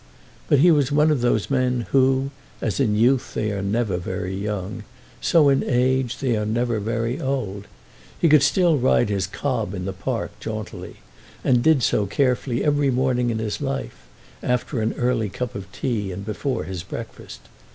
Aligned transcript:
But 0.49 0.57
he 0.57 0.71
was 0.71 0.91
one 0.91 1.11
of 1.11 1.21
those 1.21 1.51
men 1.51 1.85
who, 1.91 2.31
as 2.59 2.79
in 2.79 2.95
youth 2.95 3.35
they 3.35 3.51
are 3.51 3.61
never 3.61 3.97
very 3.97 4.33
young, 4.35 4.81
so 5.21 5.47
in 5.47 5.63
age 5.63 6.15
are 6.15 6.25
they 6.25 6.43
never 6.45 6.79
very 6.79 7.21
old. 7.21 7.67
He 8.19 8.27
could 8.27 8.41
still 8.41 8.79
ride 8.79 9.09
his 9.09 9.27
cob 9.27 9.75
in 9.75 9.85
the 9.85 9.93
park 9.93 10.31
jauntily; 10.39 10.95
and 11.43 11.61
did 11.61 11.83
so 11.83 12.07
carefully 12.07 12.63
every 12.63 12.89
morning 12.89 13.29
in 13.29 13.37
his 13.37 13.61
life, 13.61 14.07
after 14.41 14.81
an 14.81 14.93
early 14.93 15.29
cup 15.29 15.53
of 15.53 15.71
tea 15.71 16.11
and 16.11 16.25
before 16.25 16.63
his 16.63 16.81
breakfast. 16.81 17.41